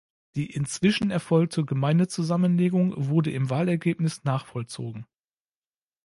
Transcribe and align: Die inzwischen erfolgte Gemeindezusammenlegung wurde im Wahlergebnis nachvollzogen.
Die 0.33 0.49
inzwischen 0.51 1.11
erfolgte 1.11 1.63
Gemeindezusammenlegung 1.63 2.95
wurde 2.97 3.29
im 3.29 3.51
Wahlergebnis 3.51 4.23
nachvollzogen. 4.23 5.05